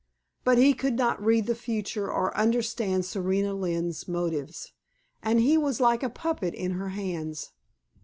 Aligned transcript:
But 0.43 0.57
he 0.57 0.73
could 0.73 0.95
not 0.95 1.23
read 1.23 1.45
the 1.45 1.53
future 1.53 2.11
or 2.11 2.35
understand 2.35 3.05
Serena 3.05 3.53
Lynne's 3.53 4.07
motives, 4.07 4.73
and 5.21 5.39
he 5.39 5.59
was 5.59 5.79
like 5.79 6.01
a 6.01 6.09
puppet 6.09 6.55
in 6.55 6.71
her 6.71 6.89
hands. 6.89 7.51